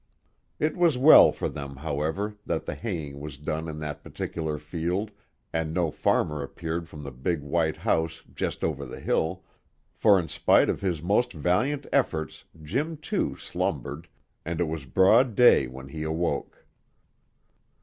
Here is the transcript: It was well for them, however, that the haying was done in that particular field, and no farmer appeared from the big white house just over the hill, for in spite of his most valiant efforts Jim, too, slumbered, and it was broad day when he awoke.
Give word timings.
It 0.57 0.75
was 0.75 0.97
well 0.97 1.31
for 1.31 1.47
them, 1.47 1.75
however, 1.75 2.33
that 2.47 2.65
the 2.65 2.73
haying 2.73 3.19
was 3.19 3.37
done 3.37 3.67
in 3.69 3.77
that 3.81 4.01
particular 4.03 4.57
field, 4.57 5.11
and 5.53 5.75
no 5.75 5.91
farmer 5.91 6.41
appeared 6.41 6.89
from 6.89 7.03
the 7.03 7.11
big 7.11 7.43
white 7.43 7.77
house 7.77 8.23
just 8.33 8.63
over 8.63 8.83
the 8.83 8.99
hill, 8.99 9.43
for 9.93 10.19
in 10.19 10.27
spite 10.27 10.71
of 10.71 10.81
his 10.81 11.03
most 11.03 11.31
valiant 11.33 11.85
efforts 11.93 12.45
Jim, 12.63 12.97
too, 12.97 13.35
slumbered, 13.35 14.07
and 14.43 14.59
it 14.59 14.67
was 14.67 14.85
broad 14.85 15.35
day 15.35 15.67
when 15.67 15.89
he 15.89 16.01
awoke. 16.01 16.65